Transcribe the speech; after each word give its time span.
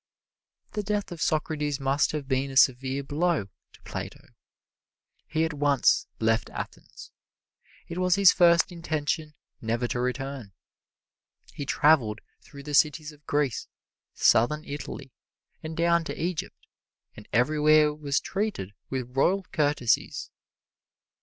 The 0.71 0.81
death 0.81 1.11
of 1.11 1.21
Socrates 1.21 1.79
must 1.79 2.11
have 2.11 2.27
been 2.27 2.49
a 2.49 2.57
severe 2.57 3.03
blow 3.03 3.49
to 3.71 3.81
Plato. 3.83 4.29
He 5.27 5.45
at 5.45 5.53
once 5.53 6.07
left 6.19 6.49
Athens. 6.49 7.11
It 7.87 7.99
was 7.99 8.15
his 8.15 8.31
first 8.31 8.71
intention 8.71 9.35
never 9.61 9.87
to 9.89 9.99
return. 9.99 10.53
He 11.53 11.67
traveled 11.67 12.19
through 12.41 12.63
the 12.63 12.73
cities 12.73 13.11
of 13.11 13.27
Greece, 13.27 13.67
Southern 14.15 14.65
Italy 14.65 15.11
and 15.61 15.77
down 15.77 16.03
to 16.05 16.19
Egypt, 16.19 16.65
and 17.15 17.27
everywhere 17.31 17.93
was 17.93 18.19
treated 18.19 18.73
with 18.89 19.15
royal 19.15 19.43
courtesies. 19.51 20.31